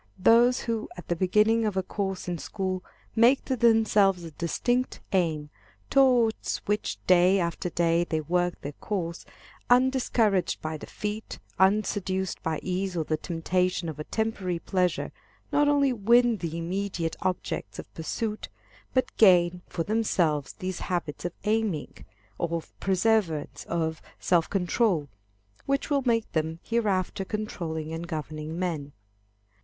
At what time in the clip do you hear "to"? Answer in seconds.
3.45-3.55